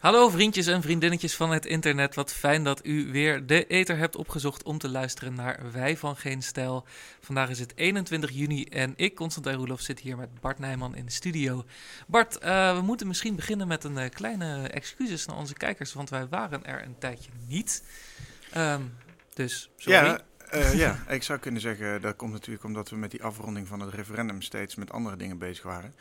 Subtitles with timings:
[0.00, 2.14] Hallo vriendjes en vriendinnetjes van het internet.
[2.14, 6.16] Wat fijn dat u weer de ether hebt opgezocht om te luisteren naar Wij van
[6.16, 6.86] Geen Stijl.
[7.20, 11.04] Vandaag is het 21 juni en ik, Constantijn Roelof, zit hier met Bart Nijman in
[11.04, 11.64] de studio.
[12.06, 16.10] Bart, uh, we moeten misschien beginnen met een uh, kleine excuses naar onze kijkers, want
[16.10, 17.84] wij waren er een tijdje niet.
[18.56, 18.94] Um,
[19.34, 20.04] dus, sorry.
[20.04, 20.20] Ja,
[20.54, 23.80] uh, ja, ik zou kunnen zeggen, dat komt natuurlijk omdat we met die afronding van
[23.80, 25.94] het referendum steeds met andere dingen bezig waren.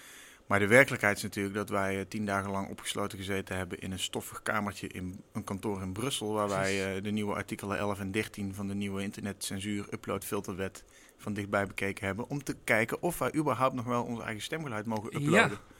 [0.50, 4.00] Maar de werkelijkheid is natuurlijk dat wij tien dagen lang opgesloten gezeten hebben in een
[4.00, 6.34] stoffig kamertje in een kantoor in Brussel.
[6.34, 10.84] Waar wij uh, de nieuwe artikelen 11 en 13 van de nieuwe internetcensuur uploadfilterwet
[11.18, 12.30] van dichtbij bekeken hebben.
[12.30, 15.60] Om te kijken of wij überhaupt nog wel ons eigen stemgeluid mogen uploaden.
[15.68, 15.76] Ja.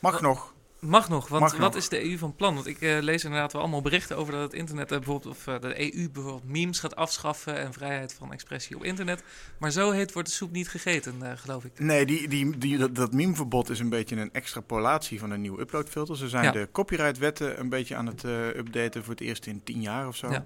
[0.00, 0.54] Mag nog.
[0.80, 1.76] Mag nog, want Mag wat nog.
[1.82, 2.54] is de EU van plan?
[2.54, 5.46] Want ik uh, lees inderdaad wel allemaal berichten over dat het internet uh, bijvoorbeeld, of
[5.46, 9.22] uh, de EU bijvoorbeeld memes gaat afschaffen en vrijheid van expressie op internet.
[9.58, 11.78] Maar zo heet wordt de soep niet gegeten, geloof ik.
[11.78, 15.60] Nee, die, die, die, dat, dat memeverbod is een beetje een extrapolatie van een nieuwe
[15.60, 16.16] uploadfilter.
[16.16, 16.50] Ze zijn Ja.
[16.50, 18.22] de copyrightwetten een beetje aan het
[18.56, 20.30] updaten voor het eerst in tien jaar of zo.
[20.30, 20.44] Ja.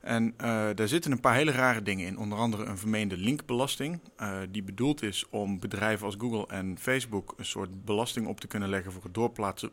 [0.00, 2.18] En uh, daar zitten een paar hele rare dingen in.
[2.18, 4.00] Onder andere een vermeende linkbelasting.
[4.20, 8.46] Uh, die bedoeld is om bedrijven als Google en Facebook een soort belasting op te
[8.46, 9.70] kunnen leggen voor het doorplaatsen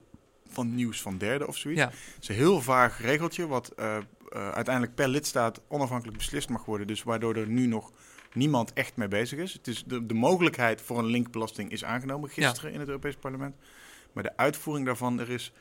[0.50, 1.81] van nieuws van derden of zoiets.
[1.81, 1.88] Ja.
[1.88, 3.98] Het is een heel vaag regeltje wat uh,
[4.31, 6.88] uiteindelijk per lidstaat onafhankelijk beslist mag worden.
[6.88, 7.92] Dus waardoor er nu nog
[8.33, 9.53] niemand echt mee bezig is.
[9.53, 12.73] Het is de, de mogelijkheid voor een linkbelasting is aangenomen gisteren ja.
[12.73, 13.55] in het Europees Parlement.
[14.14, 15.53] Maar de uitvoering daarvan, er is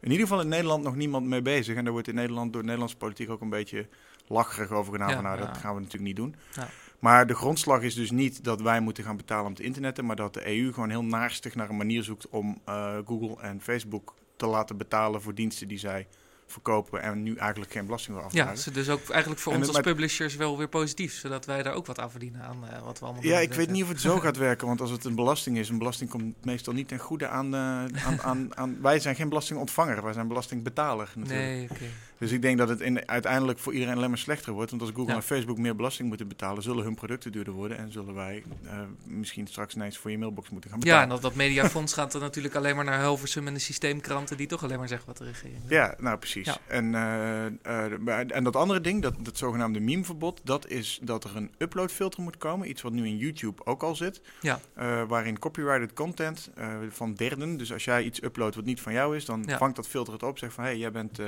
[0.00, 1.76] in ieder geval in Nederland nog niemand mee bezig.
[1.76, 3.88] En daar wordt in Nederland door de Nederlandse politiek ook een beetje
[4.26, 5.08] lacherig over gedaan.
[5.08, 5.46] Ja, van, nou, ja.
[5.46, 6.34] dat gaan we natuurlijk niet doen.
[6.54, 6.68] Ja.
[6.98, 10.06] Maar de grondslag is dus niet dat wij moeten gaan betalen om te internetten.
[10.06, 13.60] Maar dat de EU gewoon heel naarstig naar een manier zoekt om uh, Google en
[13.60, 16.06] Facebook te laten betalen voor diensten die zij
[16.52, 18.62] verkopen en nu eigenlijk geen belasting wil afdragen.
[18.64, 21.74] Ja, dus ook eigenlijk voor En ons als publishers wel weer positief, zodat wij daar
[21.74, 24.00] ook wat aan verdienen aan eh, wat we allemaal Ja, ik weet niet of het
[24.00, 26.98] zo gaat werken, want als het een belasting is, een belasting komt meestal niet ten
[26.98, 27.60] goede aan, eh,
[28.06, 28.78] aan, aan, aan...
[28.82, 31.44] Wij zijn geen belastingontvanger, wij zijn belastingbetaler natuurlijk.
[31.44, 31.84] Nee, oké.
[32.20, 34.70] Dus ik denk dat het in, uiteindelijk voor iedereen alleen maar slechter wordt.
[34.70, 35.14] Want als Google Ja.
[35.16, 37.78] en Facebook meer belasting moeten betalen, zullen hun producten duurder worden.
[37.78, 41.04] En zullen wij eh, misschien straks ineens voor je mailbox moeten gaan Ja, betalen.
[41.08, 44.46] en dat, dat mediafonds gaat dan natuurlijk alleen maar naar Hilversum en de systeemkranten die
[44.46, 45.76] toch alleen maar zeggen wat de regering wil.
[45.78, 46.46] Ja, nou precies.
[46.46, 46.58] Ja.
[46.66, 51.36] En, eh, eh, en dat andere ding, dat, dat zogenaamde memeverbod, dat is dat er
[51.36, 52.68] een uploadfilter moet komen.
[52.68, 54.20] Iets wat nu in YouTube ook al zit.
[54.40, 54.60] Ja.
[55.06, 56.50] Waarin copyrighted content
[56.88, 59.58] van derden, dus als jij iets uploadt wat niet van jou is, dan Ja.
[59.58, 60.38] vangt dat filter het op.
[60.38, 61.18] Zegt van, hé, hey, jij bent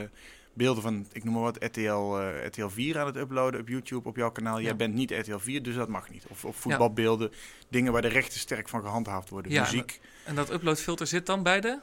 [0.54, 1.80] beelden van, ik noem maar wat, RTL,
[2.18, 4.60] eh, RTL 4 aan het uploaden op YouTube, op jouw kanaal.
[4.60, 4.76] Jij Ja.
[4.76, 6.24] bent niet RTL 4, dus dat mag niet.
[6.28, 7.30] Of, of voetbalbeelden,
[7.68, 9.52] dingen waar de rechten sterk van gehandhaafd worden.
[9.52, 10.00] Ja, Muziek.
[10.24, 11.78] En dat uploadfilter zit dan bij de?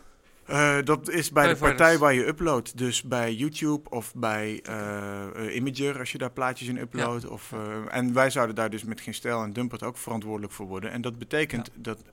[0.46, 2.78] Eh, dat is bij de partij waar je uploadt.
[2.78, 7.28] Dus bij YouTube of bij eh, Imager als je daar plaatjes in uploadt.
[7.28, 7.54] Of,
[7.90, 10.92] en wij zouden daar dus met geen stijl en Dumpert ook verantwoordelijk voor worden.
[10.92, 12.04] En dat betekent dat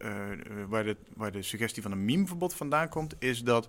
[0.68, 3.68] waar, de, waar de suggestie van een memeverbod vandaan komt, is dat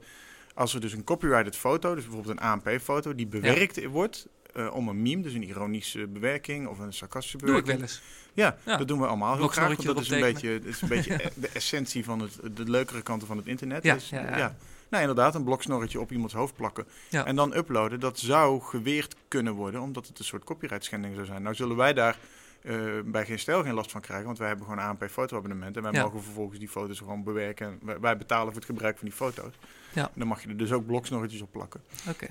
[0.57, 4.87] als er dus een copyrighted foto, dus bijvoorbeeld een ANP-foto, die bewerkt wordt eh, om
[4.87, 7.79] een meme, dus een ironische bewerking of een sarcastische Doe ik bewerking.
[7.79, 8.01] wel eens.
[8.33, 8.77] Ja, Ja.
[8.77, 9.67] dat doen we allemaal heel graag.
[9.67, 13.01] Want dat is een beetje, dat is een beetje de essentie van het, de leukere
[13.01, 13.83] kanten van het internet.
[13.83, 14.55] Ja, Dus, ja, ja.
[14.89, 16.85] Nou, inderdaad, een bloksnorretje op iemands hoofd plakken.
[17.11, 21.25] En dan uploaden, dat zou geweerd kunnen worden, omdat het een soort copyright schending zou
[21.25, 21.41] zijn.
[21.41, 22.17] Nou zullen wij daar
[22.61, 22.75] eh,
[23.05, 25.77] bij geen stijl geen last van krijgen, want wij hebben gewoon een ANP fotoabonnement.
[25.77, 26.03] En wij Ja.
[26.03, 27.67] mogen vervolgens die foto's gewoon bewerken.
[27.67, 29.53] En wij, wij betalen voor het gebruik van die foto's.
[29.93, 30.03] Ja.
[30.03, 31.81] En dan mag je er dus ook bloksnorretjes op plakken.
[32.09, 32.27] Oké.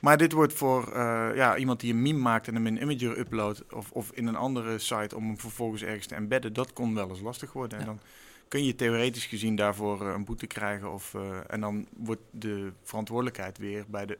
[0.00, 3.18] Maar dit wordt voor eh, ja, iemand die een meme maakt en hem in Imager
[3.18, 6.94] uploadt of, of in een andere site om hem vervolgens ergens te embedden, dat kon
[6.94, 7.78] wel eens lastig worden.
[7.78, 8.00] En dan
[8.48, 10.92] kun je theoretisch gezien daarvoor eh, een boete krijgen.
[10.92, 11.14] Of,
[11.46, 14.18] en dan wordt de verantwoordelijkheid weer bij de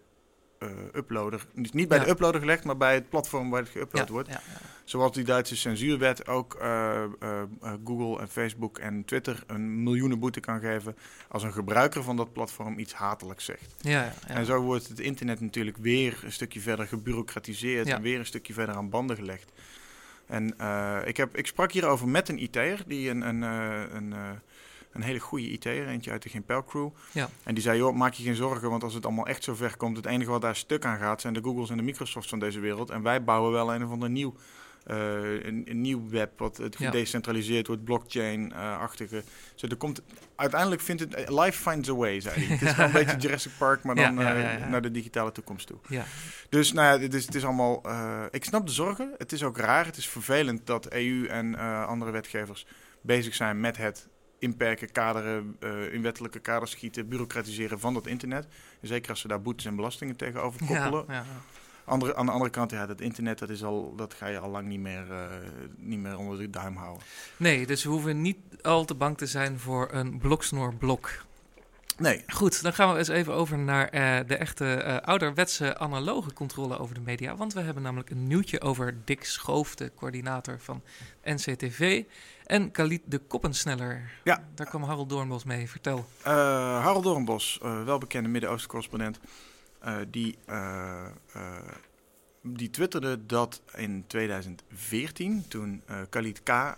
[0.95, 2.05] uploader, niet, niet bij Ja.
[2.05, 4.29] de uploader gelegd, maar bij het platform waar het geüpload Ja, wordt.
[4.29, 4.41] ja.
[4.85, 10.19] Zoals die Duitse censuurwet ook eh, eh, eh, Google en Facebook en Twitter een miljoenen
[10.19, 10.97] boete kan geven
[11.29, 13.75] als een gebruiker van dat platform iets hatelijks zegt.
[13.81, 14.13] Ja.
[14.27, 18.53] En zo wordt het internet natuurlijk weer een stukje verder gebureaucratiseerd en weer een stukje
[18.53, 19.53] verder aan banden gelegd.
[20.27, 24.13] En eh, ik, heb, ik sprak hierover met een IT'er, die een, een, eh, een,
[24.13, 24.31] eh,
[24.93, 26.89] een hele goede IT'er, eentje uit de Gimpel crew.
[27.13, 27.29] Ja.
[27.45, 29.77] En die zei, joh, maak je geen zorgen, want als het allemaal echt zo ver
[29.77, 32.39] komt, het enige wat daar stuk aan gaat, zijn de Googles en de Microsofts van
[32.39, 32.91] deze wereld.
[32.91, 34.35] En wij bouwen wel een of ander nieuw,
[34.85, 34.97] eh,
[35.45, 39.23] een, een nieuw web, wat het gedecentraliseerd wordt, blockchain-achtige.
[39.57, 40.03] Dus er komt,
[40.37, 42.57] uiteindelijk vindt het, eh, life finds a way, zei hij.
[42.57, 45.33] Het is wel een beetje Jurassic Park, maar dan Ja, ja, eh, naar de digitale
[45.33, 45.79] toekomst toe.
[45.89, 46.05] ja.
[46.49, 47.83] Dus nou ja, het is, het is allemaal.
[47.85, 49.15] eh, ik snap de zorgen.
[49.19, 49.85] Het is ook raar.
[49.87, 52.67] Het is vervelend dat EU en eh, andere wetgevers
[53.01, 54.09] bezig zijn met het
[54.39, 58.47] inperken, kaderen, eh, in wettelijke kaders schieten, bureaucratiseren van dat internet.
[58.81, 61.05] Zeker als ze daar boetes en belastingen tegenover koppelen.
[61.09, 61.25] ja, ja.
[61.85, 64.51] Andere, aan de andere kant, ja, dat internet, dat, is al, dat ga je al
[64.51, 65.27] lang niet meer, uh,
[65.77, 67.03] niet meer onder de duim houden.
[67.37, 71.11] Nee, dus we hoeven niet al te bang te zijn voor een bloksnoorblok.
[71.99, 72.23] Nee.
[72.27, 76.79] Goed, dan gaan we eens even over naar uh, de echte uh, ouderwetse analoge controle
[76.79, 77.37] over de media.
[77.37, 80.83] Want we hebben namelijk een nieuwtje over Dick Schoof, de coördinator van
[81.25, 82.05] NCTV.
[82.47, 84.11] En Khalid de Koppensneller.
[84.25, 84.45] Ja.
[84.55, 85.69] Daar kwam Harold Doornbos mee.
[85.69, 86.09] Vertel.
[86.21, 86.25] Uh,
[86.83, 89.21] Harold Doornbos, welbekende Midden-Oosten correspondent.
[90.09, 90.39] die,
[92.43, 96.75] die twitterde dat in 2014, toen Khalid K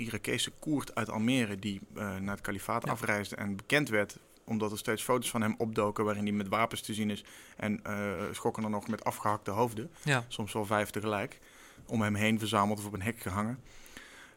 [0.00, 4.78] Irakese Koert uit Almere die uh, naar het kalifaat afreisde en bekend werd omdat er
[4.78, 7.24] steeds foto's van hem opdoken waarin hij met wapens te zien is
[7.56, 10.24] en uh, schokken er nog met afgehakte hoofden, ja.
[10.28, 11.38] soms wel vijf tegelijk,
[11.86, 13.58] om hem heen verzameld of op een hek gehangen.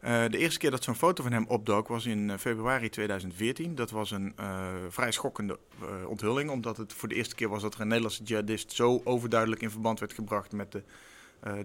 [0.04, 3.75] Uh, de eerste keer dat zo'n foto van hem opdook was in februari 2014.
[3.75, 4.36] Dat was een
[4.89, 5.60] vrij schokkende
[6.07, 9.62] onthulling, omdat het voor de eerste keer was dat er een Nederlandse jihadist zo overduidelijk
[9.62, 10.83] in verband werd gebracht met de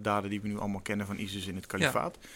[0.01, 2.19] daden die we nu allemaal kennen van ISIS in het kalifaat.
[2.21, 2.29] Ja.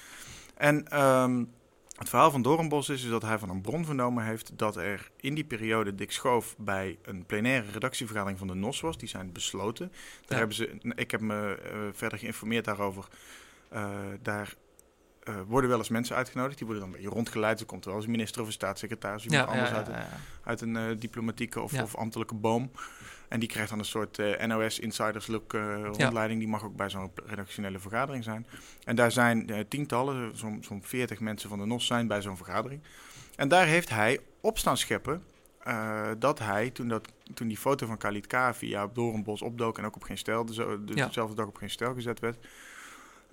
[0.62, 1.52] En um,
[1.96, 5.10] het verhaal van Doornbos is, is dat hij van een bron vernomen heeft dat er
[5.16, 8.98] in die periode Dick Schoof bij een plenaire redactievergadering van de NOS was.
[8.98, 9.88] Die zijn besloten.
[9.88, 10.36] Daar Ja.
[10.36, 13.08] hebben ze, ik heb me uh, verder geïnformeerd daarover.
[13.72, 13.88] Uh,
[14.22, 14.54] daar
[15.28, 16.56] uh, worden wel eens mensen uitgenodigd.
[16.58, 17.60] Die worden dan een beetje rondgeleid.
[17.60, 19.24] Er komt wel eens een minister of een staatssecretaris.
[19.24, 20.08] Iemand Ja, anders ja, uit, een, ja.
[20.44, 22.70] uit een diplomatieke of, of ambtelijke boom.
[23.32, 26.38] En die krijgt dan een soort uh, NOS Insiders Look uh, rondleiding.
[26.40, 28.46] Die mag ook bij zo'n redactionele vergadering zijn.
[28.84, 32.36] En daar zijn uh, tientallen, zo'n zo 40 mensen van de NOS zijn bij zo'n
[32.36, 32.80] vergadering.
[33.36, 35.22] En daar heeft hij op staan scheppen
[36.18, 38.36] dat hij, toen, dat, toen die foto van Khalid K.
[38.52, 40.54] via Doornbos opdook en ook op geen stijl, de,
[40.84, 41.06] de, Ja.
[41.06, 42.46] dezelfde dag op geen stijl gezet werd,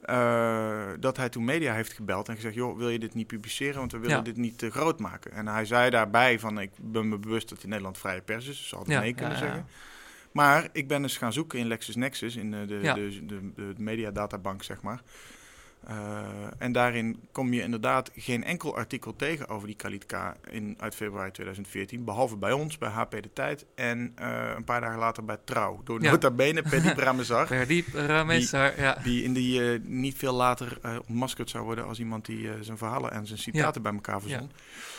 [0.06, 3.80] uh, dat hij toen media heeft gebeld en gezegd: joh, wil je dit niet publiceren,
[3.80, 4.22] want we willen Ja.
[4.22, 5.32] dit niet te groot maken.
[5.32, 8.58] En hij zei daarbij van: ik ben me bewust dat in Nederland vrije pers is,
[8.58, 9.46] dus zal het Ja, nee kunnen ja, ja.
[9.46, 9.68] zeggen.
[10.32, 12.94] Maar ik ben eens gaan zoeken in LexisNexis, in uh, de, Ja.
[12.94, 15.02] de, de, de mediadatabank, zeg maar.
[15.90, 15.96] Uh,
[16.58, 20.14] en daarin kom je inderdaad geen enkel artikel tegen over die Khalid K.
[20.50, 22.04] In, uit februari 2014.
[22.04, 23.66] Behalve bij ons, bij HP De Tijd.
[23.76, 25.82] En uh, een paar dagen later bij Trouw.
[25.84, 26.12] Door Ja.
[26.12, 26.62] nota bene.
[26.66, 28.98] Verdiep Ramesar, ja.
[29.04, 30.78] Die in die uh, niet veel later
[31.08, 34.52] ontmaskerd zou worden als iemand die zijn verhalen en zijn citaten bij elkaar verzon.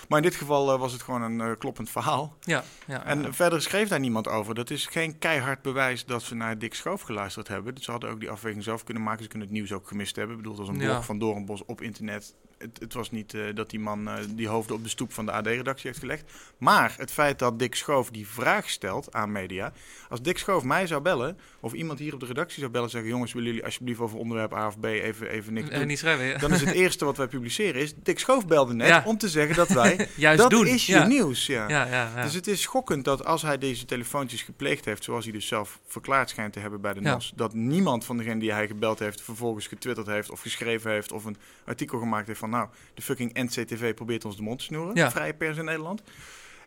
[0.09, 2.37] Maar in dit geval was het gewoon een kloppend verhaal.
[2.41, 4.55] Ja, ja, En verder schreef daar niemand over.
[4.55, 7.77] Dat is geen keihard bewijs dat ze naar Dick Schoof geluisterd hebben.
[7.79, 9.23] Ze hadden ook die afweging zelf kunnen maken.
[9.23, 10.37] Ze kunnen het nieuws ook gemist hebben.
[10.37, 10.91] Ik bedoel, een Ja.
[10.91, 12.35] blog van Doornbos op internet.
[12.61, 15.27] Het, het was niet uh, dat die man uh, die hoofden op de stoep van
[15.27, 16.33] de AD-redactie heeft gelegd.
[16.59, 19.73] Maar het feit dat Dick Schoof die vraag stelt aan media.
[20.09, 22.93] Als Dick Schoof mij zou bellen, of iemand hier op de redactie zou bellen en
[22.93, 23.11] zeggen...
[23.11, 25.87] jongens, willen jullie alsjeblieft over onderwerp A of B even, even niks En doen?
[25.87, 26.39] niet schrijven, ja.
[26.39, 27.95] Dan is het eerste wat wij publiceren is...
[28.03, 29.03] Dick Schoof belde net Ja.
[29.07, 30.09] om te zeggen dat wij...
[30.17, 30.67] Juist dat doen.
[30.67, 31.07] is je ja.
[31.07, 32.23] nieuws, ja.
[32.23, 35.81] Dus het is schokkend dat als hij deze telefoontjes gepleegd heeft, zoals hij dus zelf
[35.87, 37.01] verklaard schijnt te hebben bij de.
[37.01, 41.13] NOS, dat niemand van degenen die hij gebeld heeft, vervolgens getwitterd heeft of geschreven heeft
[41.13, 44.65] of een artikel gemaakt heeft van nou, de fucking NCTV probeert ons de mond te
[44.65, 45.11] snoeren, Ja.
[45.11, 46.03] vrije pers in Nederland.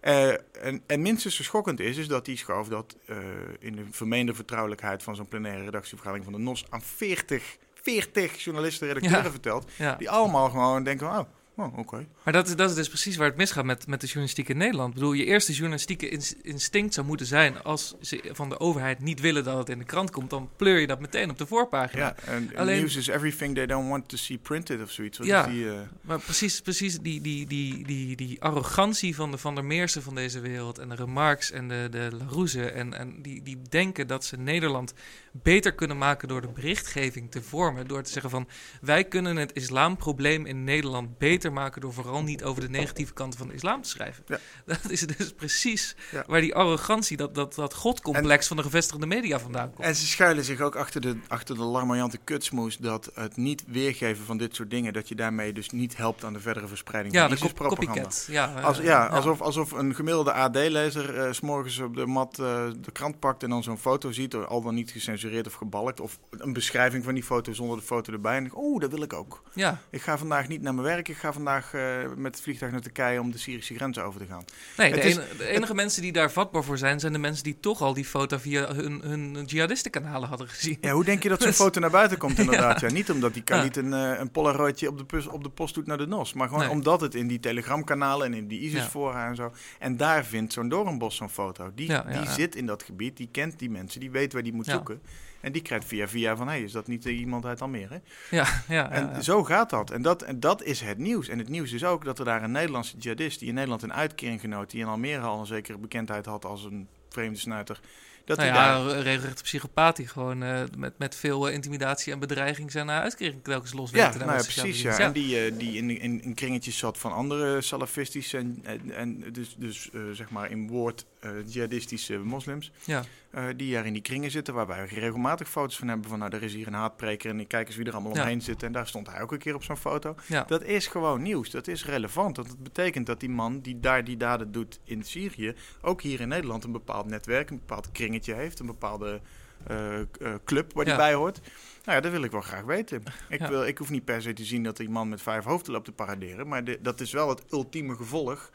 [0.02, 0.28] Eh,
[0.62, 3.18] en, en minstens zo schokkend is, is dat die schoof dat eh,
[3.60, 8.88] in de vermeende vertrouwelijkheid van zo'n plenaire redactievergadering van de NOS aan 40, 40 journalisten,
[8.88, 9.32] redacteuren Ja.
[9.32, 9.96] vertelt, ja.
[9.96, 11.20] die allemaal gewoon denken, oh,
[11.56, 12.06] oh oké.
[12.24, 14.58] Maar dat, is- dat is dus precies waar het misgaat met, met de journalistiek in
[14.58, 14.88] Nederland.
[14.90, 17.64] Ik bedoel, je eerste journalistieke ins- instinct zou moeten zijn...
[17.64, 20.30] als ze van de overheid niet willen dat het in de krant komt...
[20.30, 22.02] dan pleur je dat meteen op de voorpagina.
[22.04, 25.18] Ja, en en Alleen- news is everything they don't want to see printed of zoiets.
[25.18, 25.46] Wat Ja.
[25.46, 29.56] is die, eh, Maar precies, precies die, die, die, die, die arrogantie van de Van
[29.56, 30.78] der Meersen van deze wereld...
[30.78, 32.66] en de Remarques en de, de Larousse...
[32.72, 34.94] En, en die, die denken dat ze Nederland
[35.32, 36.28] beter kunnen maken...
[36.28, 37.88] door de berichtgeving te vormen.
[37.88, 38.48] Door te zeggen van...
[38.82, 41.82] wij kunnen het islamprobleem in Nederland beter maken...
[41.82, 44.24] door vooral niet over de negatieve kanten van de islam te schrijven.
[44.28, 44.40] Ja.
[44.66, 46.24] Dat is dus precies Ja.
[46.28, 47.18] waar die arrogantie...
[47.18, 49.88] dat, dat, dat godcomplex van de gevestigde media vandaan komt.
[49.88, 54.26] En ze schuilen zich ook achter de, achter de larmoyante kutsmoes dat het niet weergeven
[54.26, 57.30] van dit soort dingen, dat je daarmee dus niet helpt aan de verdere verspreiding ja,
[57.30, 58.28] van de copycat.
[58.30, 62.40] Ja, eh, Als, ja, Alsof, alsof een gemiddelde AD-lezer eh, s s'morgens op de mat
[62.40, 66.00] eh, de krant pakt en dan zo'n foto ziet, al dan niet gecensureerd of gebalkt,
[66.00, 68.38] of een beschrijving van die foto zonder de foto erbij.
[68.38, 69.44] En oeh, dat wil ik ook.
[69.54, 71.82] Ja, Ik ga vandaag niet naar mijn werk, ik ga vandaag eh,
[72.16, 74.44] met het vliegtuig naar Turkije om de Syrische grens over te gaan.
[74.78, 77.44] Nee, de, is- ene- de enige mensen die daar vatbaar voor zijn, zijn de mensen
[77.44, 80.78] die toch al die foto via hun, hun jihadistenkanalen hadden gezien.
[80.82, 82.80] Ja, hoe denk je dat zo'n foto naar buiten komt inderdaad?
[82.80, 82.88] Ja.
[82.88, 82.94] Ja.
[82.94, 85.76] niet omdat die kan niet een, eh, een polaroidje op de, pus- op de post
[85.76, 86.34] doet naar de NOS.
[86.34, 86.72] Maar gewoon Nee.
[86.72, 88.66] omdat het in die telegramkanalen en in die Ja.
[88.68, 89.54] ISIS-fora en zo.
[89.80, 91.72] En daar vindt zo'n Doornbos zo'n foto.
[91.76, 94.66] Die, die zit in dat gebied, die kent die mensen, die weet waar die moet
[94.66, 95.02] zoeken.
[95.42, 98.02] En die krijgt via via van, hé, hey, is dat niet eh, iemand uit Almere?
[98.30, 99.22] Ja, ja, En ja, ja.
[99.22, 99.92] zo gaat dat.
[99.92, 100.22] En, dat.
[100.22, 101.23] en dat is het nieuws.
[101.30, 103.40] En het nieuws is ook dat er daar een Nederlandse jihadist...
[103.40, 104.72] die in Nederland een uitkering genoot...
[104.72, 107.80] die in Almere al een zekere bekendheid had als een vreemde snuiter...
[108.26, 111.54] Dat nou hij ja, daar- een regelrechte psychopaat die gewoon eh, met, met veel eh,
[111.54, 114.82] intimidatie en bedreiging zijn uh, uitkering telkens los ja, nou ja, precies.
[114.82, 115.00] Ja.
[115.00, 119.56] En die, die in, in, in kringetjes zat van andere salafistische en, en, en dus,
[119.58, 121.06] dus zeg maar in woord
[121.46, 122.72] jihadistische moslims.
[122.86, 123.04] Ja.
[123.32, 126.36] eh, die daar in die kringen zitten, waar wij regelmatig foto's van hebben van nou,
[126.36, 128.64] er is hier een haatpreker en ik kijk eens wie er allemaal omheen zit.
[128.64, 130.16] En daar stond hij ook een keer op zo'n foto.
[130.28, 130.44] Ja.
[130.44, 132.36] Dat is gewoon nieuws, dat is relevant.
[132.36, 136.20] Dat het betekent dat die man die daar die daden doet in Syrië, ook hier
[136.22, 139.22] in Nederland een bepaald netwerk, een bepaald kringetje heeft, een bepaalde
[139.68, 140.06] eh, eh,
[140.46, 141.40] club waar die bij hoort.
[141.86, 143.04] Nou ja, dat wil ik wel graag weten.
[143.30, 143.50] Ik, Ja.
[143.50, 145.86] wil, ik hoef niet per se te zien dat die man met vijf hoofden loopt
[145.86, 148.52] te paraderen, maar de- dat is wel het ultieme gevolg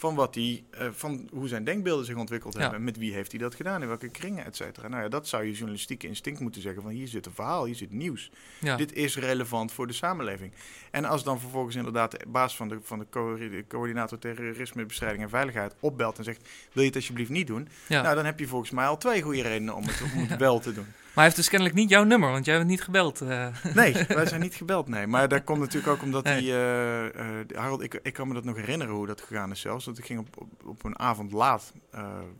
[0.00, 2.84] van, wat die, eh, van hoe zijn denkbeelden zich ontwikkeld hebben.
[2.84, 4.88] Met wie heeft hij dat gedaan, in welke kringen, et cetera.
[4.88, 7.74] Nou ja, dat zou je journalistieke instinct moeten zeggen van hier zit een verhaal, hier
[7.74, 8.30] zit nieuws.
[8.76, 10.52] Dit is relevant voor de samenleving.
[10.90, 14.86] En als dan vervolgens inderdaad de baas van de, van de co- de coördinator terrorisme,
[14.86, 17.68] bestrijding en veiligheid opbelt en zegt: Wil je het alsjeblieft niet doen?
[18.02, 20.58] Nou, dan heb je volgens mij al twee goede redenen om het, om het wel
[20.60, 20.86] te doen.
[21.20, 23.20] Maar hij heeft dus kennelijk niet jouw nummer, want jij bent niet gebeld.
[23.20, 23.46] eh.
[23.74, 25.06] Nee, wij zijn niet gebeld, nee.
[25.06, 26.40] Maar dat komt natuurlijk ook omdat Nee.
[26.40, 26.52] die...
[26.52, 27.06] eh,
[27.40, 29.84] eh, Harold, ik, ik kan me dat nog herinneren hoe dat gegaan is zelfs.
[29.84, 31.72] Want ik ging op, op, op een avond laat,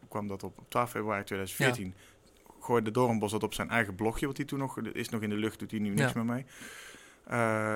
[0.08, 1.94] kwam dat op, op 12 februari 2014...
[2.60, 4.78] gooide Doornbos dat op zijn eigen blogje, wat hij toen nog...
[4.92, 6.22] is nog in de lucht, doet hij nu niks Ja.
[6.22, 6.44] meer mee.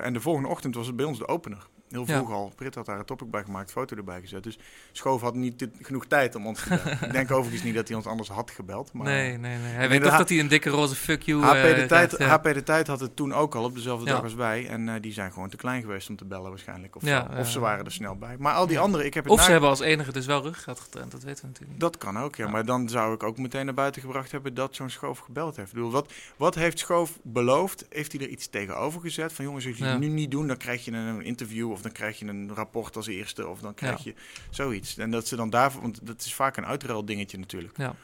[0.02, 1.66] En de volgende ochtend was het bij ons de opener.
[1.94, 2.16] Heel Ja.
[2.16, 2.52] vroeg al.
[2.56, 4.42] Brit had daar een topic bij gemaakt, foto erbij gezet.
[4.42, 4.58] Dus
[4.92, 6.98] Schoof had niet dit- genoeg tijd om ons te bellen.
[7.06, 8.92] ik denk overigens niet dat hij ons anders had gebeld.
[8.92, 9.72] Maar nee, nee, nee.
[9.72, 12.18] Hij weet toch dat hij een dikke roze fuck you HP, eh, de tijd, krijgt,
[12.18, 12.26] ja.
[12.50, 14.12] HP de Tijd had het toen ook al op dezelfde Ja.
[14.12, 14.68] dag als wij.
[14.68, 16.96] En eh, die zijn gewoon te klein geweest om te bellen waarschijnlijk.
[16.96, 18.36] Of, Ja, of ze waren er snel bij.
[18.38, 18.82] Maar al die Ja.
[18.82, 21.40] anderen, ik heb het Of ze hebben als enige dus wel ruggraat getraind, dat weten
[21.40, 21.80] we natuurlijk niet.
[21.80, 22.48] Dat kan ook, ja.
[22.48, 25.68] Maar dan zou ik ook meteen naar buiten gebracht hebben dat zo'n Schoof gebeld heeft.
[25.68, 27.86] Ik bedoel, wat, wat heeft Schoof beloofd?
[27.90, 29.32] Heeft hij er iets tegenover gezet?
[29.32, 31.92] Van jongens, als je het nu niet doen, dan krijg je een interview of dan
[31.92, 34.10] krijg je een rapport als eerste of dan krijg Ja.
[34.10, 34.14] je
[34.50, 34.96] zoiets.
[34.98, 37.76] En dat ze dan daarvoor, want dat is vaak een uitruil dingetje natuurlijk.
[37.76, 37.94] Ja.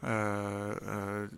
[0.00, 1.28] Eh, eh,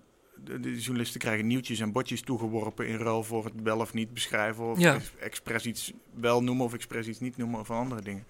[0.45, 4.15] de, de journalisten krijgen nieuwtjes en botjes toegeworpen in ruil voor het wel of niet
[4.15, 4.65] beschrijven.
[4.65, 4.95] Of Ja.
[4.95, 8.25] ex- expres iets wel noemen of expres iets niet noemen of andere dingen.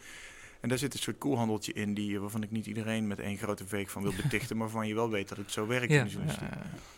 [0.60, 3.66] En daar zit een soort koelhandeltje in die, waarvan ik niet iedereen met één grote
[3.66, 6.04] veek van wil betichten, maar waarvan je wel weet dat het zo werkt Ja, in
[6.04, 6.48] de journalistiek.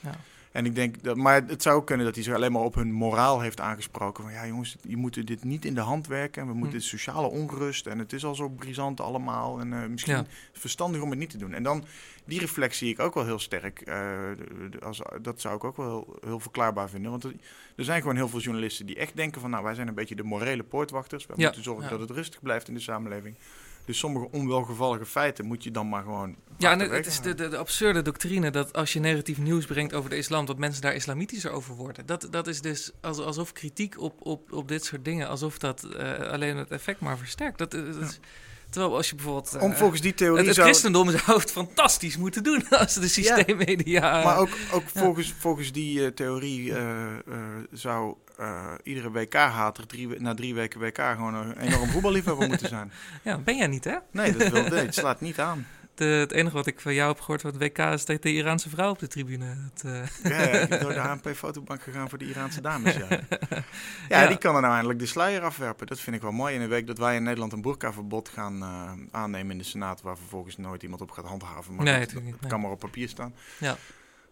[0.00, 0.16] ja.
[0.52, 2.75] En ik denk dat, maar het zou ook kunnen dat hij zich alleen maar op
[2.75, 4.25] hun moraal heeft aangesproken.
[4.25, 6.42] Van ja, jongens, je moet dit niet in de hand werken.
[6.42, 6.85] En we moeten Hm.
[6.85, 7.87] sociale onrust.
[7.87, 9.61] En het is al zo brisant allemaal.
[9.61, 10.25] En eh, misschien Ja.
[10.52, 11.52] verstandig om het niet te doen.
[11.54, 11.85] En dan,
[12.25, 13.80] die reflex zie ik ook wel heel sterk.
[13.80, 14.19] eh,
[14.83, 17.11] als, dat zou ik ook wel heel, heel verklaarbaar vinden.
[17.11, 17.33] Want er,
[17.76, 19.50] er zijn gewoon heel veel journalisten die echt denken van...
[19.50, 21.26] nou, wij zijn een beetje de morele poortwachters.
[21.26, 21.45] We Ja.
[21.45, 21.90] moeten zorgen Ja.
[21.90, 23.35] dat het rustig blijft in de samenleving.
[23.90, 26.37] Dus sommige onwelgevallige feiten moet je dan maar gewoon...
[26.59, 29.94] Ja, en het, is de, de, de absurde doctrine dat als je negatief nieuws brengt
[29.94, 32.06] over de islam, dat mensen daar islamitischer over worden.
[32.06, 35.85] Dat, dat is dus als, alsof kritiek op, op, op dit soort dingen, alsof dat
[35.85, 37.59] eh, alleen het effect maar versterkt.
[37.59, 38.18] Dat, dat is,
[38.70, 39.54] terwijl als je bijvoorbeeld...
[39.54, 40.68] eh, Om volgens die theorie het, het zou...
[40.68, 44.25] christendom zou het fantastisch moeten doen als de systeemmedia...
[44.25, 47.18] Maar ook, ook volgens, volgens die eh, theorie eh, eh,
[47.70, 52.92] zou eh, iedere WK-hater drie, na drie weken WK gewoon een enorm voetballiefhebber moeten zijn.
[53.23, 53.97] Ja, ben jij niet, hè?
[54.11, 55.66] Nee, dat wil, nee, het slaat niet aan.
[55.94, 58.32] De, het enige wat ik van jou heb gehoord van het WK is dat de
[58.32, 59.44] Iraanse vrouw op de tribune...
[59.44, 62.94] Het, eh, Ja, ja, ik ben door de HNP-fotobank gegaan voor de Iraanse dames.
[62.97, 63.06] Ja.
[63.09, 63.23] Ja,
[64.09, 64.26] Ja.
[64.26, 65.87] die kan er nou eindelijk de sluier afwerpen.
[65.87, 66.54] Dat vind ik wel mooi.
[66.54, 70.02] In een week dat wij in Nederland een burkaverbod gaan eh, aannemen in de Senaat...
[70.02, 71.75] waar vervolgens nooit iemand op gaat handhaven.
[71.75, 72.50] Maar Nee, dat, niet, nee.
[72.50, 73.35] kan maar op papier staan.
[73.59, 73.76] Ja.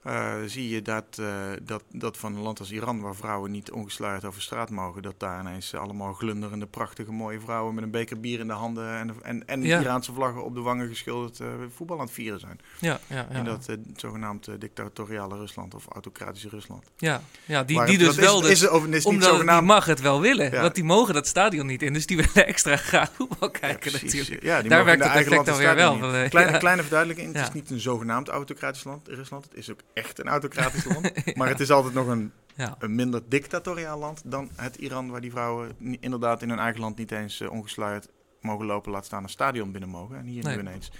[0.08, 1.26] Eh, zie je dat, eh,
[1.62, 5.14] dat, dat van een land als Iran, waar vrouwen niet ongesluierd over straat mogen, dat
[5.18, 9.14] daar ineens allemaal glunderende, prachtige, mooie vrouwen met een beker bier in de handen en,
[9.22, 9.80] en, en Ja.
[9.80, 12.60] Iraanse vlaggen op de wangen geschilderd eh, voetbal aan het vieren zijn.
[12.78, 13.38] ja, ja, ja.
[13.38, 16.84] In dat zogenaamd dictatoriale Rusland of autocratische Rusland.
[16.96, 18.40] ja, ja, die, die dus wel...
[18.46, 19.66] is, dus, is, Omdat die zogenaamd...
[19.66, 20.50] mag het wel willen.
[20.50, 20.62] Ja.
[20.62, 21.92] Want die mogen dat stadion niet in.
[21.92, 24.42] Dus die willen extra graag voetbal kijken natuurlijk.
[24.42, 26.28] Ja, die Daar werkt het eigen effect land dan weer wel.
[26.28, 29.44] Kleine, kleine verduidelijking, het is niet een zogenaamd autocratisch land, Rusland.
[29.44, 31.12] Het is ook echt een autocratisch land.
[31.36, 32.76] Maar het is altijd nog een, Ja.
[32.78, 36.98] een minder dictatoriaal land dan het Iran, waar die vrouwen inderdaad in hun eigen land
[36.98, 38.08] niet eens eh, ongesluierd
[38.40, 40.16] mogen lopen, laat staan een stadion binnen mogen.
[40.18, 40.54] En hier Nee.
[40.54, 40.90] nu ineens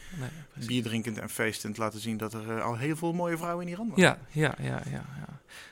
[0.57, 3.67] Nee, bier drinkend en feestend laten zien dat er eh, al heel veel mooie vrouwen
[3.67, 4.05] in Iran waren.
[4.05, 5.27] Ja, ja, ja, ja, ja.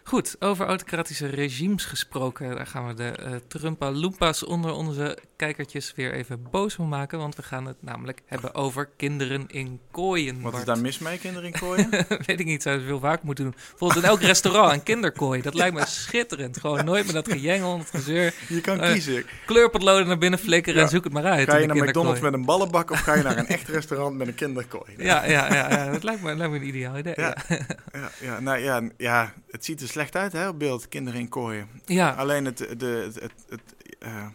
[0.04, 2.56] Goed, over autocratische regimes gesproken.
[2.56, 7.18] Daar gaan we de eh Trumpa Loompas onder onze kijkertjes weer even boos van maken.
[7.18, 10.40] Want we gaan het namelijk hebben over kinderen in kooien.
[10.40, 11.90] Wat is daar mis mee, kinderen in kooien?
[12.26, 13.54] Weet ik niet, zou ze veel vaak moeten doen.
[13.70, 15.42] Bijvoorbeeld in elk restaurant een kinderkooi.
[15.42, 16.60] Dat lijkt me schitterend.
[16.60, 18.34] Gewoon nooit meer dat gejengel, dat gezeur.
[18.48, 19.24] je kan Eh, kiezen.
[19.46, 20.84] Kleurpotloden naar binnen flikkeren Ja.
[20.84, 21.46] en zoek het maar uit.
[21.56, 24.26] Ga je naar McDonald's met een ballenbak of ga je naar een echt restaurant met
[24.26, 24.94] een kinderkooi?
[24.96, 27.14] Ja, ja, ja, ja, dat lijkt me, lijkt me een ideaal idee.
[27.16, 27.36] Ja.
[27.92, 31.28] Ja, Ja, nou, ja, ja, het ziet er slecht uit hè, op beeld, kinderen in
[31.28, 31.68] kooien.
[31.84, 32.10] ja.
[32.10, 34.26] Alleen het, de, het, het, het, eh,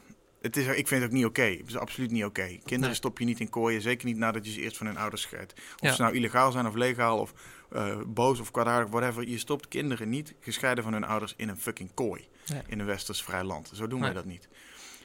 [0.41, 1.41] het is, ik vind het ook niet oké.
[1.41, 2.45] Het is absoluut niet oké.
[2.47, 2.93] Kinderen Nee.
[2.93, 3.81] stop je niet in kooien.
[3.81, 5.53] Zeker niet nadat je ze eerst van hun ouders scheidt.
[5.53, 5.93] Of Ja.
[5.93, 7.33] ze nou illegaal zijn of legaal of
[7.71, 9.27] eh, boos of kwaadaardig, whatever.
[9.27, 12.27] Je stopt kinderen niet gescheiden van hun ouders in een fucking kooi.
[12.47, 12.61] Nee.
[12.67, 13.71] In een westers vrij land.
[13.73, 14.07] Zo doen Nee.
[14.13, 14.47] wij dat niet.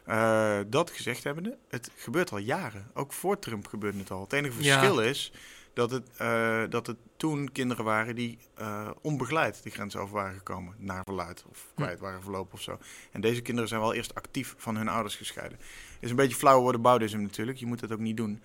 [0.07, 2.91] Eh, dat gezegd hebbende, het gebeurt al jaren.
[2.95, 4.21] Ook voor Trump gebeurde het al.
[4.21, 4.79] Het enige Ja.
[4.79, 5.33] verschil is
[5.73, 10.37] dat het, eh, dat het toen kinderen waren die eh, onbegeleid de grens over waren
[10.37, 10.75] gekomen.
[10.79, 11.83] Naar verluid of Hm.
[11.83, 12.79] kwijt waren verlopen of zo.
[13.13, 15.59] En deze kinderen zijn wel eerst actief van hun ouders gescheiden.
[16.01, 17.59] Is een beetje flauw worden boudism natuurlijk.
[17.59, 18.43] Je moet dat ook niet doen.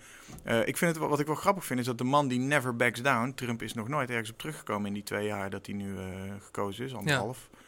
[0.64, 3.02] Ik vind het, wat ik wel grappig vind is dat de man die never backs
[3.02, 3.32] down.
[3.34, 5.96] Trump is nog nooit ergens op teruggekomen in die twee jaar dat hij nu
[6.40, 7.48] gekozen is, anderhalf.
[7.52, 7.58] Eh,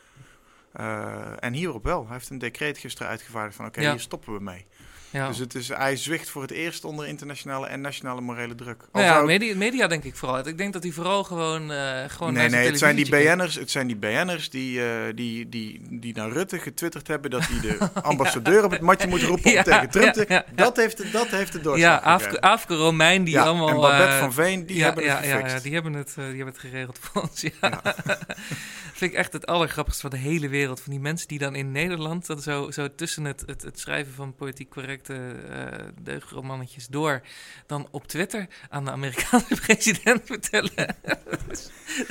[1.38, 2.04] en hierop wel.
[2.04, 3.90] Hij heeft een decreet gisteren uitgevaardigd van oké, Ja.
[3.90, 4.66] hier stoppen we mee.
[5.14, 5.28] Ja.
[5.28, 8.82] Dus het is, hij zwicht voor het eerst onder internationale en nationale morele druk.
[8.92, 10.46] Nou ja, media, media denk ik vooral.
[10.46, 13.70] Ik denk dat hij vooral gewoon, eh gewoon nee, nee, het zijn die BN'ers, het
[13.70, 17.88] zijn die BN'ers die, eh, die, die, die naar Rutte getwitterd hebben dat hij de
[18.02, 20.14] ambassadeur op het matje moet roepen om tegen Trump.
[20.54, 23.68] Dat, heeft, dat heeft de doorslag Ja, Afke, Romein, die allemaal...
[23.68, 25.54] en Babette eh, van Veen, die hebben het ja, gefixt.
[25.54, 27.40] ja, die hebben het, die hebben het geregeld voor ons.
[27.60, 27.82] Ja.
[28.94, 30.80] vind ik echt het allergrappigste van de hele wereld.
[30.80, 34.12] Van die mensen die dan in Nederland dan zo, zo tussen het, het, het schrijven
[34.14, 34.68] van politiek
[35.06, 37.20] correcte eh deugdromannetjes door,
[37.66, 40.70] dan op Twitter aan de Amerikaanse president vertellen.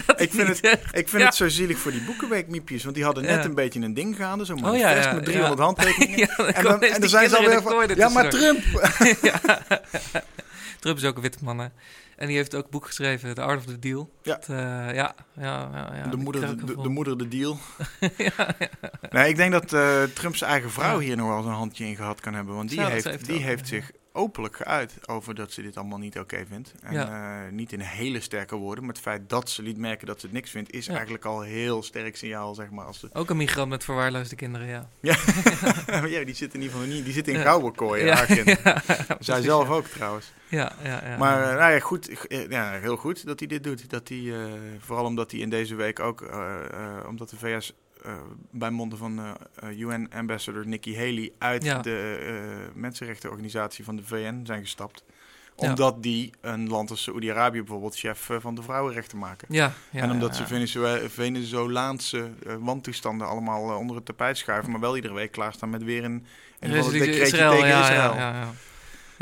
[0.05, 1.25] dat Ik vind het- echt- Ik vind Ja.
[1.27, 3.43] het zo zielig voor die boekenweekmiepjes, want die hadden net Ja.
[3.45, 5.63] een beetje een ding gaande, zo'n Oh, manifest ja, met 300 ja.
[5.65, 6.29] handtekeningen.
[6.53, 8.29] En dan, en dan zijn ze alweer van, ja, maar.
[8.29, 8.63] Trump!
[10.83, 11.67] Trump is ook een witte man, hè.
[12.15, 14.09] En die heeft ook een boek geschreven, The Art of the Deal.
[14.23, 14.35] Ja.
[14.35, 15.15] Dat, eh, ja, ja,
[15.73, 17.57] ja, ja, de, moeder, de, moeder de deal.
[18.17, 18.69] ja, ja.
[19.09, 21.85] Nee, ik denk dat eh Trump zijn eigen vrouw hier nog wel eens een handje
[21.85, 22.55] in gehad kan hebben.
[22.55, 26.19] Want die Zo, heeft, die heeft zich openlijk geuit over dat ze dit allemaal niet
[26.19, 26.73] oké vindt.
[26.81, 27.43] En Ja.
[27.45, 30.25] eh, niet in hele sterke woorden, maar het feit dat ze liet merken dat ze
[30.25, 30.91] het niks vindt, is Ja.
[30.93, 32.85] eigenlijk al een heel sterk signaal, zeg maar.
[32.85, 33.09] Als ze...
[33.13, 34.89] Ook een migrant met verwaarloosde kinderen, ja.
[35.87, 37.41] Maar ja, die zit in ieder geval niet, die zit in Ja.
[37.41, 38.63] gouden kooien, ja, haar kinderen.
[38.87, 39.73] ja, Zij zelf ja.
[39.73, 40.33] ook trouwens.
[40.49, 41.17] Ja, ja, ja.
[41.17, 43.89] Maar eh, nou ja, goed, eh, ja, heel goed dat hij dit doet.
[43.89, 44.33] Dat hij,
[44.79, 46.21] vooral omdat hij in deze week ook,
[47.07, 47.73] omdat de VS
[48.51, 49.31] bij monden van eh,
[49.69, 51.79] eh, UN-ambassador Nikki Haley uit Ja.
[51.81, 55.03] de eh, mensenrechtenorganisatie van de VN zijn gestapt.
[55.57, 55.69] Ja.
[55.69, 59.47] Omdat die een land als Saoedi-Arabië bijvoorbeeld chef eh, van de vrouwenrechten maken.
[59.51, 64.71] ja, ja, en omdat ja, ze Venezolaanse eh, wantoestanden allemaal eh, onder het tapijt schuiven,
[64.71, 66.25] maar wel iedere week klaarstaan met weer een,
[66.59, 68.53] een decreetje Israël, tegen ja, Israël.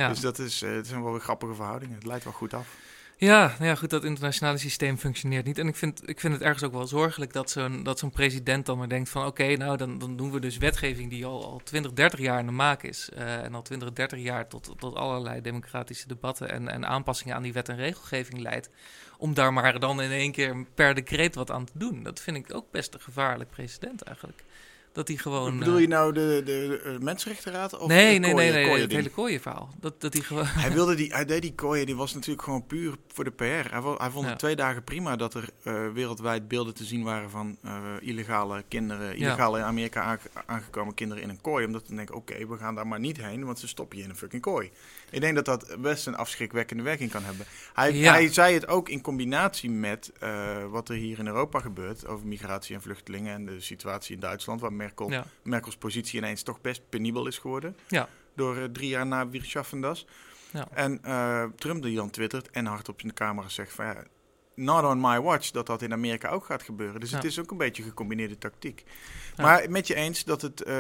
[0.10, 1.96] Dus dat is, eh, het zijn wel weer grappige verhoudingen.
[1.96, 2.68] Het leidt wel goed af.
[3.24, 5.58] Ja, nou ja, goed, dat internationale systeem functioneert niet.
[5.58, 8.66] En ik vind, ik vind het ergens ook wel zorgelijk dat zo'n, dat zo'n president
[8.66, 9.26] dan maar denkt van...
[9.26, 12.46] oké, nou, dan, dan doen we dus wetgeving die al, al 20, 30 jaar in
[12.46, 13.10] de maak is.
[13.10, 17.44] eh, en al 20, 30 jaar tot, tot allerlei democratische debatten en, en aanpassingen aan
[17.44, 18.70] die wet en regelgeving leidt.
[19.18, 22.04] Om daar maar dan in één keer per decreet wat aan te doen.
[22.04, 24.44] Dat vind ik ook best een gevaarlijk president eigenlijk.
[24.94, 25.60] Dat hij gewoon...
[25.60, 27.78] Bedoel eh, je nou de, de, de Mensenrechtenraad?
[27.80, 29.70] Of nee, nee, kooien- nee, het hele kooienverhaal.
[29.80, 30.46] Dat, dat hij gewoon...
[30.46, 33.44] Hij, wilde die, hij deed die kooien, die was natuurlijk gewoon puur voor de PR.
[33.44, 34.30] Hij, vond Ja.
[34.30, 38.64] het twee dagen prima dat er eh, wereldwijd beelden te zien waren van eh, illegale
[38.68, 41.66] kinderen, illegale in Amerika aange- aangekomen kinderen in een kooi.
[41.66, 44.04] Omdat dan denk ik, oké, we gaan daar maar niet heen, want ze stoppen je
[44.04, 44.72] in een fucking kooi.
[45.12, 47.46] Ik denk dat dat best een afschrikwekkende werking kan hebben.
[47.74, 48.12] Hij, Ja.
[48.12, 52.28] hij zei het ook in combinatie met eh, wat er hier in Europa gebeurt over
[52.28, 56.62] migratie en vluchtelingen en de situatie in Duitsland, waar Merkel Ja, Merkels positie ineens toch
[56.62, 57.76] best penibel is geworden.
[57.88, 58.10] Ja.
[58.36, 60.06] Door eh, drie jaar na Wir schaffen das.
[60.52, 60.68] Ja.
[60.74, 64.04] En eh, Trump die dan twittert en hardop in de camera zegt van ja,
[64.56, 67.00] not on my watch dat dat in Amerika ook gaat gebeuren.
[67.00, 68.84] Dus het is ook een beetje gecombineerde tactiek.
[69.38, 70.76] Maar met je eens dat het, eh,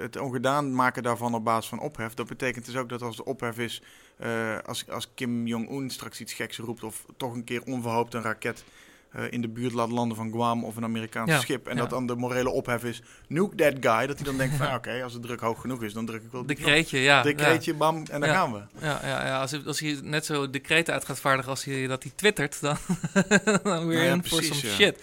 [0.00, 3.24] het ongedaan maken daarvan op basis van ophef, dat betekent dus ook dat als de
[3.24, 3.82] ophef is,
[4.16, 8.22] eh, als, als Kim Jong-un straks iets geks roept of toch een keer onverhoopt een
[8.22, 8.64] raket
[9.12, 11.66] eh, in de buurt laat landen van Guam of een Amerikaans Ja, schip.
[11.66, 11.80] En ja.
[11.80, 14.06] dat dan de morele ophef is, nuke that guy.
[14.06, 16.22] Dat hij dan denkt van, ah, oké, als de druk hoog genoeg is, dan druk
[16.22, 17.22] ik wel decreetje, ja.
[17.22, 18.34] Decreetje, bam, en daar Ja.
[18.34, 18.60] gaan we.
[18.80, 19.40] Ja, ja, ja.
[19.40, 22.60] Als, hij, als hij net zo decreten uit gaat vaardigen als hij dat hij twittert,
[22.60, 22.76] dan,
[23.62, 25.02] dan weer Nou in voor some shit.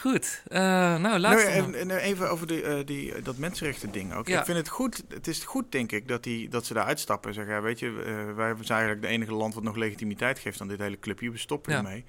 [0.00, 0.60] Goed, eh,
[0.96, 4.28] nou laatste Nou, en, en even over de, eh, die, dat mensenrechten ding ook.
[4.28, 4.38] Ja.
[4.38, 7.28] Ik vind het goed, het is goed denk ik, dat, die, dat ze daar uitstappen
[7.28, 10.38] en zeggen, ja, weet je, eh, wij zijn eigenlijk de enige land wat nog legitimiteit
[10.38, 11.78] geeft aan dit hele clubje, we stoppen Ja.
[11.78, 12.04] ermee.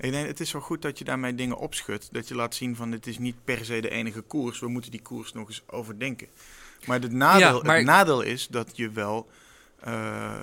[0.00, 2.76] Ik denk, het is wel goed dat je daarmee dingen opschudt, dat je laat zien
[2.76, 5.62] van, het is niet per se de enige koers, we moeten die koers nog eens
[5.66, 6.28] overdenken.
[6.86, 9.28] Maar het nadeel, maar- het nadeel is dat je wel,
[9.80, 10.40] eh, eh,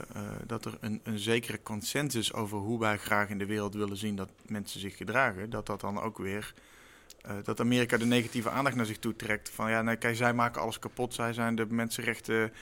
[0.48, 4.16] dat er een, een zekere consensus over hoe wij graag in de wereld willen zien
[4.16, 6.54] dat mensen zich gedragen, dat dat dan ook weer
[7.22, 9.50] eh, dat Amerika de negatieve aandacht naar zich toe trekt.
[9.50, 11.14] Van ja, nee, kijk, zij maken alles kapot.
[11.14, 12.54] Zij zijn de mensenrechten,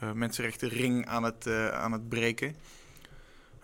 [0.00, 2.56] eh mensenrechtenring aan het, eh, aan het breken.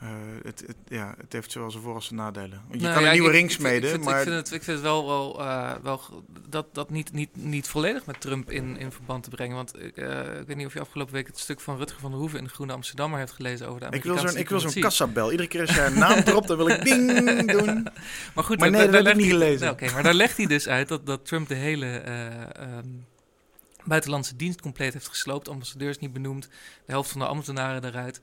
[0.00, 0.08] Eh,
[0.42, 2.60] het, het, ja, het heeft zowel zijn voor- als zijn nadelen.
[2.70, 4.62] Je Nou kan ja, een nieuwe ring smeden, ik vind, maar ik vind, het, ik
[4.62, 6.00] vind het wel, wel, eh, wel
[6.48, 9.56] dat, dat niet, niet, niet volledig met Trump in, in verband te brengen.
[9.56, 12.10] Want ik, eh, ik weet niet of je afgelopen week het stuk van Rutger van
[12.10, 14.48] der Hoeven in de Groene Amsterdammer heeft gelezen over de ik wil Amerikaanse zo'n ik
[14.48, 14.98] wil zo'n diplomatie.
[15.04, 15.30] kassabel.
[15.30, 17.82] Iedere keer als jij een naam erop, dan wil ik ding doen.
[18.34, 19.60] Maar goed, Maar nee, daar dat heb ik niet gelezen.
[19.60, 22.86] Nou, Oké, maar daar legt hij dus uit dat, dat Trump de hele eh, ehm,
[23.84, 25.48] buitenlandse dienst compleet heeft gesloopt.
[25.48, 26.42] Ambassadeurs niet benoemd,
[26.86, 28.20] de helft van de ambtenaren eruit.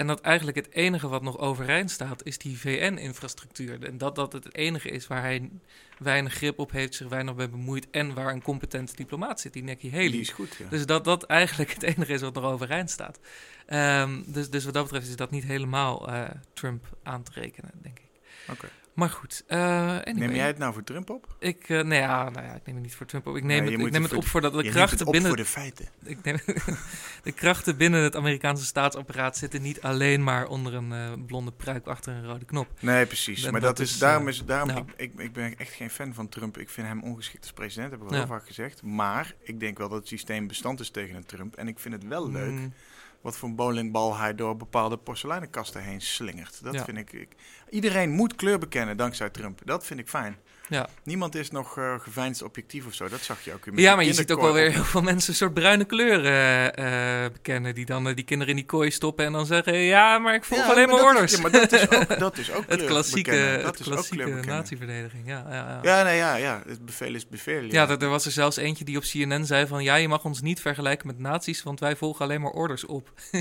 [0.00, 3.84] En dat eigenlijk het enige wat nog overeind staat, is die VN-infrastructuur.
[3.84, 5.50] En dat dat het enige is waar hij
[5.98, 7.90] weinig grip op heeft, zich weinig bij bemoeit.
[7.90, 10.10] En waar een competente diplomaat zit, die Nikki Haley.
[10.10, 10.68] Die is goed, ja.
[10.68, 13.18] Dus dat dat eigenlijk het enige is wat nog overeind staat.
[13.66, 17.70] Ehm, dus, dus wat dat betreft is dat niet helemaal eh, Trump aan te rekenen,
[17.82, 18.10] denk ik.
[18.50, 18.68] Oké.
[19.00, 19.44] Maar goed.
[19.46, 20.12] eh, anyway.
[20.12, 21.26] Neem jij het nou voor Trump op?
[21.38, 23.36] Ik, eh, nou, ja, nou ja, ik neem het niet voor Trump op.
[23.36, 25.30] Ik neem Nee, het, ik neem het op voor dat de krachten het op binnen...
[25.30, 25.88] voor de feiten.
[26.04, 26.36] Ik neem,
[27.22, 31.86] de krachten binnen het Amerikaanse staatsapparaat zitten niet alleen maar onder een eh, blonde pruik
[31.86, 32.68] achter een rode knop.
[32.80, 33.44] Nee, precies.
[33.44, 34.80] En maar dat dat, is, daarom is daarom nou.
[34.96, 36.58] ik, ik, ik ben echt geen fan van Trump.
[36.58, 38.16] Ik vind hem ongeschikt als president, heb ik Ja.
[38.16, 38.82] heel vaak gezegd.
[38.82, 41.56] Maar ik denk wel dat het systeem bestand is tegen een Trump.
[41.56, 42.72] En ik vind het wel leuk Mm,
[43.20, 46.62] wat voor een bowlingbal hij door bepaalde porseleinenkasten heen slingert.
[46.62, 46.84] Dat Ja.
[46.84, 47.28] vind ik, ik.
[47.70, 49.60] Iedereen moet kleur bekennen dankzij Trump.
[49.64, 50.36] Dat vind ik fijn.
[50.68, 50.88] ja.
[51.04, 53.08] Niemand is nog eh geveinsd objectief of zo.
[53.08, 55.30] Dat zag je ook in ja, maar je ziet ook wel weer heel veel mensen
[55.30, 57.74] een soort bruine kleuren eh, eh, bekennen.
[57.74, 59.78] Die dan die kinderen in die kooi stoppen en dan zeggen...
[59.78, 61.32] Ja, maar ik volg alleen maar orders.
[61.32, 63.62] Ja, maar dat is ook, dat is ook het klassieke, bekennen.
[63.62, 65.26] Dat het is ook klassieke natieverdediging.
[65.26, 65.78] Ja, ja, ja.
[65.82, 66.62] Ja, nee, ja, ja.
[66.66, 67.62] Het bevel is bevel.
[67.62, 69.82] Ja, er, er was er zelfs eentje die op CNN zei van...
[69.82, 71.62] ja, je mag ons niet vergelijken met nazi's...
[71.62, 73.12] want wij volgen alleen maar orders op.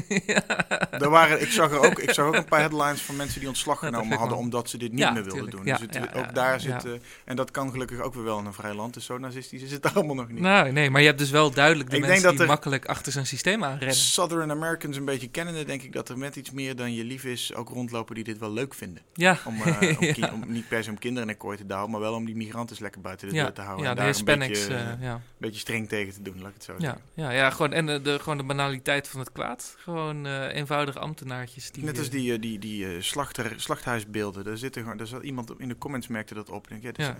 [0.92, 3.50] Er waren, ik, zag er ook, ik zag ook een paar headlines van mensen die
[3.50, 5.58] ontslag dat genomen hadden omdat ze dit niet Ja, meer wilden tuurlijk.
[5.58, 5.66] doen.
[5.66, 6.92] Ja, dus het, ook daar zit, eh,
[7.26, 8.94] en dat kan gelukkig ook weer wel in een vrij land.
[8.94, 10.40] Dus zo nazistisch is het allemaal nog niet.
[10.40, 13.12] Nou, nee, maar je hebt dus wel duidelijk de Ik mensen dat die makkelijk achter
[13.12, 13.96] zijn systeem aanrennen.
[13.96, 17.24] Southern Americans een beetje kennende, denk ik dat er met iets meer dan je lief
[17.24, 19.04] is ook rondlopen die dit wel leuk vinden.
[19.14, 20.34] Ja, Om, eh, om, ki- Ja.
[20.34, 22.36] om niet per se om kinderen in een kooi te houden, maar wel om die
[22.36, 23.84] migranten lekker buiten de ja, deur te houden.
[23.86, 24.68] ja en de daar een Hispanics.
[24.68, 25.22] beetje, eh, ja.
[25.38, 27.02] beetje streng tegen te doen, laat ik het zo Ja, zeggen.
[27.14, 29.76] ja, ja, gewoon, en de, de, gewoon de banaliteit van het kwaad.
[29.78, 31.72] Gewoon eenvoudige ambtenaartjes.
[31.72, 33.54] Die, Net als die, die, die slachter,
[34.14, 34.44] slachthuisbeelden.
[34.44, 36.68] Daar, zitten gewoon, daar zat iemand in de comments merkte dat op.
[36.70, 37.18] Ik Denk, ja, Ja.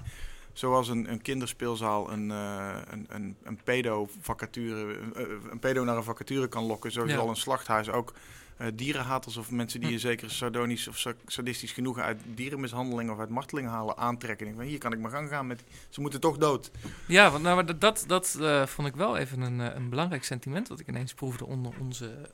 [0.54, 5.98] Zoals een, een kinderspeelzaal een, eh, een, een, een pedo-vacature, een, eh, een pedo naar
[5.98, 6.92] een vacature kan lokken.
[6.92, 7.14] Zo Ja.
[7.16, 8.14] zal een slachthuis ook
[8.58, 9.94] eh, dierenhaters of mensen die Hm.
[9.96, 14.48] een zekere sardonisch of sa- sadistisch genoegen uit dierenmishandeling of uit marteling halen aantrekken.
[14.48, 15.64] Ik denk, hier kan ik maar gang gaan met.
[15.90, 16.72] Ze moeten toch dood.
[17.08, 18.38] Ja, want nou, maar dat, dat,
[18.70, 20.68] vond ik wel even een, een belangrijk sentiment...
[20.68, 22.30] wat ik ineens proefde onder onze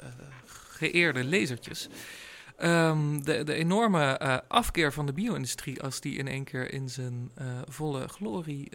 [0.46, 1.90] geëerde lezertjes.
[2.58, 5.82] Ehm, de, de enorme eh, afkeer van de bio-industrie...
[5.82, 8.70] als die in één keer in zijn eh, volle glorie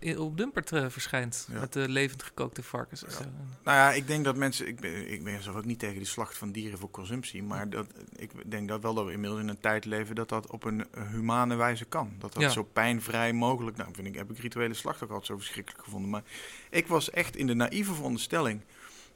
[0.00, 1.48] eh, op Dumpert verschijnt...
[1.52, 1.60] Ja.
[1.60, 3.04] met de levend gekookte varkens.
[3.04, 3.30] en Ja.
[3.64, 4.66] Nou ja, ik denk dat mensen.
[4.66, 7.42] Ik ben, ik ben zelf ook niet tegen de slacht van dieren voor consumptie.
[7.42, 7.86] Maar dat,
[8.16, 10.86] ik denk dat wel dat we inmiddels in een tijd leven dat dat op een
[11.10, 12.12] humane wijze kan.
[12.18, 12.48] Dat dat Ja.
[12.48, 13.76] zo pijnvrij mogelijk.
[13.76, 16.10] Nou, vind ik, heb ik rituele slacht ook altijd zo verschrikkelijk gevonden.
[16.10, 16.22] Maar
[16.70, 18.60] ik was echt in de naïeve veronderstelling.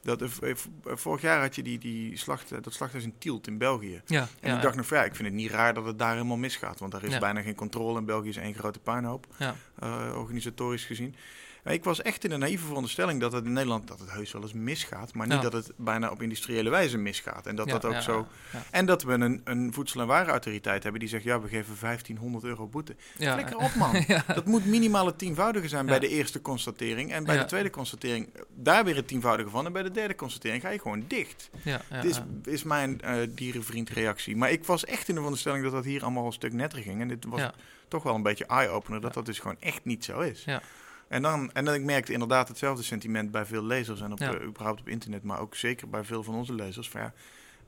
[0.03, 3.13] Dat er, v- v- vorig jaar had je die, die slacht, eh, dat slachthuis in
[3.17, 4.01] Tielt in België.
[4.05, 6.11] Ja, En ja, ik dacht nog, ja, ik vind het niet raar dat het daar
[6.13, 6.79] helemaal misgaat.
[6.79, 7.19] Want daar is Ja.
[7.19, 7.99] bijna geen controle.
[7.99, 9.55] In België is één grote puinhoop ja.
[9.79, 11.15] eh, organisatorisch gezien.
[11.63, 14.31] Maar ik was echt in een naïeve veronderstelling dat het in Nederland dat het heus
[14.31, 17.45] wel eens misgaat, maar niet dat het bijna op industriële wijze misgaat.
[17.47, 18.27] En dat dat ook zo.
[18.71, 22.43] En dat we een, een voedsel- en warenautoriteit hebben die zegt: ja, we geven 1500
[22.43, 22.95] euro boete.
[23.17, 24.05] Ja, Lekker op, man.
[24.35, 27.11] Dat moet minimaal het tienvoudige zijn bij de eerste constatering.
[27.11, 29.65] En bij de tweede constatering daar weer het tienvoudige van.
[29.65, 31.49] En bij de derde constatering ga je gewoon dicht.
[31.63, 32.21] Ja, Dit is,
[32.53, 34.35] is mijn eh dierenvriend reactie.
[34.35, 37.01] Maar ik was echt in de veronderstelling dat dat hier allemaal een stuk netter ging.
[37.01, 37.41] En dit was
[37.87, 40.43] toch wel een beetje eye-opener dat dat dus gewoon echt niet zo is.
[40.45, 40.61] Ja.
[41.07, 44.33] En dan, en dan ik merkte inderdaad hetzelfde sentiment bij veel lezers en op, Ja.
[44.33, 46.89] eh, überhaupt op internet, maar ook zeker bij veel van onze lezers.
[46.89, 47.13] Van ja,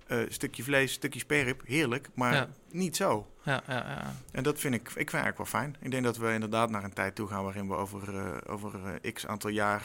[0.07, 2.47] eh, stukje vlees, stukje sperrip, heerlijk, maar Ja.
[2.71, 3.27] niet zo.
[3.43, 4.13] Ja, ja, ja.
[4.31, 5.75] En dat vind ik, ik vind eigenlijk wel fijn.
[5.81, 8.71] Ik denk dat we inderdaad naar een tijd toe gaan waarin we over, eh, over
[9.13, 9.83] x aantal jaar,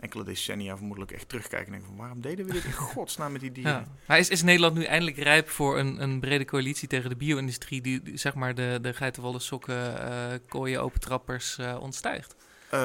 [0.00, 3.40] enkele decennia vermoedelijk echt terugkijken en denken van waarom deden we dit in godsnaam met
[3.40, 3.72] die dieren?
[3.72, 3.84] Ja.
[4.06, 7.80] Maar is, is Nederland nu eindelijk rijp voor een, een brede coalitie tegen de bio-industrie...
[7.80, 12.34] die, die, zeg maar de, de geitenwolle sokken, kooien, opentrappers ontstijgt?
[12.74, 12.80] Eh,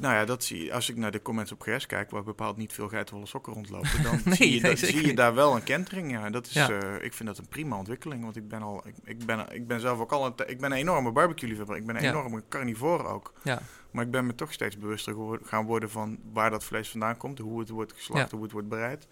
[0.00, 0.72] nou ja, dat zie je.
[0.72, 4.02] Als ik naar de comments op GS kijk, waar bepaald niet veel geitenwolle sokken rondlopen,
[4.02, 6.10] dan Nee, zie, je nee, dat, zie je daar wel een kentering.
[6.10, 6.68] Ja, dat is, Ja.
[6.70, 9.66] eh, ik vind dat een prima ontwikkeling, want ik ben al, ik, ik ben, ik
[9.66, 12.08] ben zelf ook al, een, ik ben een enorme barbecue-liefhebber, ik ben een Ja.
[12.10, 13.32] enorme carnivore ook.
[13.42, 17.16] Ja, Maar ik ben me toch steeds bewuster gaan worden van waar dat vlees vandaan
[17.16, 19.06] komt, hoe het wordt geslacht, hoe het wordt bereid.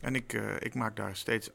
[0.00, 1.50] En ik, eh, ik maak daar steeds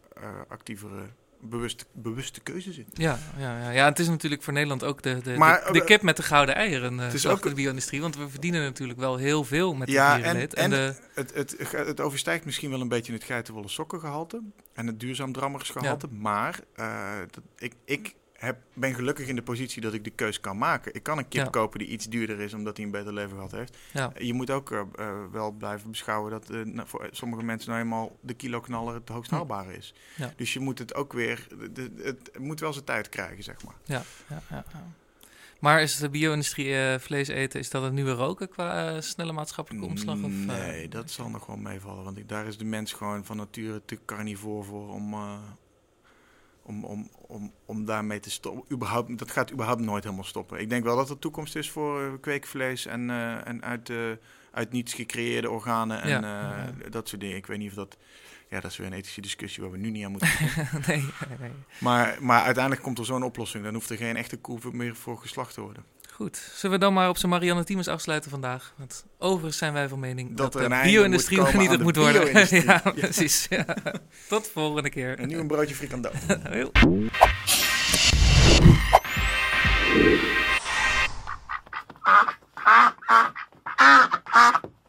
[0.47, 1.09] actievere
[1.41, 2.85] bewuste, bewuste keuzes in.
[2.93, 5.79] Ja, ja, ja, ja, het is natuurlijk voor Nederland ook de, de, Maar, de, de
[5.79, 6.99] eh, kip met de gouden eieren.
[6.99, 8.01] eh het is ook- de bio-industrie.
[8.01, 10.53] Want we verdienen natuurlijk wel heel veel met Ja, de dierenleed.
[10.53, 14.41] en- En, Het, het, het overstijgt misschien wel een beetje het geitenwolle sokkengehalte
[14.73, 16.07] en het duurzaam drammersgehalte.
[16.07, 20.39] Maar eh, dat, ik, ik heb, ben gelukkig in de positie dat ik de keus
[20.39, 20.93] kan maken.
[20.95, 21.49] Ik kan een kip Ja.
[21.49, 23.77] kopen die iets duurder is omdat hij een beter leven gehad heeft.
[23.93, 27.69] ja, Je moet ook eh, eh, wel blijven beschouwen dat eh, nou, voor sommige mensen
[27.69, 29.93] nou eenmaal de kiloknaller het hoogst haalbare is.
[30.15, 30.33] Ja.
[30.35, 33.75] Dus je moet het ook weer, de- het moet wel zijn tijd krijgen, zeg maar.
[33.85, 34.03] ja,
[34.49, 34.63] ja.
[35.59, 39.31] Maar is de bio-industrie eh, vlees eten, is dat een nieuwe roken qua eh, snelle
[39.31, 40.15] maatschappelijke omslag?
[40.15, 42.03] Of, eh, nee, dat zal nog wel meevallen.
[42.03, 45.33] Want ik, daar is de mens gewoon van nature te carnivoor voor om, eh,
[46.71, 48.75] om, om, om, om daarmee te stoppen.
[48.75, 50.59] Überhaupt, dat gaat überhaupt nooit helemaal stoppen.
[50.59, 53.97] Ik denk wel dat er toekomst is voor eh, kweekvlees en, eh, en uit, eh,
[54.51, 56.89] uit niets gecreëerde organen en Ja, ja.
[56.89, 57.37] dat soort dingen.
[57.37, 57.97] Ik weet niet of dat...
[58.49, 60.29] Ja, dat is weer een ethische discussie waar we nu niet aan moeten.
[60.87, 61.05] nee,
[61.39, 61.51] nee.
[61.79, 63.63] maar, maar uiteindelijk komt er zo'n oplossing.
[63.63, 65.83] Dan hoeft er geen echte koe meer voor geslacht te worden.
[66.21, 68.73] Goed, zullen we dan maar op zijn Marianne Thiemers afsluiten vandaag?
[68.77, 72.47] Want overigens zijn wij van mening dat, de bio-industrie vernietigd moet, moet worden.
[72.65, 73.47] ja, precies.
[74.27, 75.19] Tot de volgende keer.
[75.19, 76.11] En nu een broodje frikandel.
[82.03, 82.91] Ah.
[83.05, 83.27] ah,
[83.75, 84.71] ah, ah